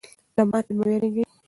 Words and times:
له 0.35 0.43
ماتې 0.49 0.71
مه 0.77 0.83
ویرېږئ. 0.87 1.23